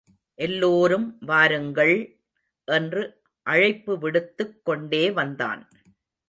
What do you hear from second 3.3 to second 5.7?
அழைப்பு விடுத்துக் கொண்டே வந்தான்.